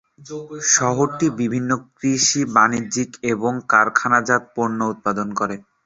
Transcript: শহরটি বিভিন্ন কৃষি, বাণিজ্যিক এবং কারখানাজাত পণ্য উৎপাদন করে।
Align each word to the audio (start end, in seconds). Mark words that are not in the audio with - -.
শহরটি 0.69 1.27
বিভিন্ন 1.39 1.69
কৃষি, 1.95 2.41
বাণিজ্যিক 2.55 3.09
এবং 3.33 3.53
কারখানাজাত 3.69 4.43
পণ্য 4.55 4.79
উৎপাদন 4.93 5.27
করে। 5.39 5.55